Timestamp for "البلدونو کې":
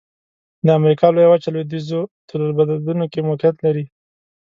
2.47-3.25